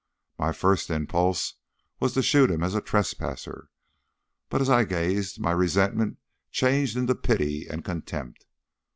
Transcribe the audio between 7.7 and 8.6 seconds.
contempt.